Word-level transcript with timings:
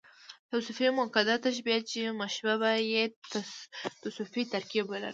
توصيفي 0.49 0.87
مؤکده 0.97 1.35
تشبیه، 1.45 1.77
چي 1.89 1.99
مشبه 2.21 2.53
به 2.61 2.71
ئې 2.89 3.03
توصیفي 4.03 4.43
ترکيب 4.53 4.85
ولري. 4.89 5.09